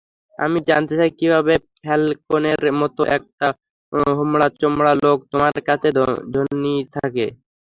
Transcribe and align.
আমি 0.39 0.59
জানতে 0.69 0.93
চাই, 0.99 1.11
কীভাবে 1.19 1.53
ফ্যালকোনের 1.77 2.61
মতো 2.81 3.01
একটা 3.17 3.47
হোমড়াচোমড়া 4.11 4.93
লোক 5.03 5.17
তোমার 5.31 5.53
কাছে 5.69 5.87
ঋণী 6.41 6.75
থাকে? 6.95 7.25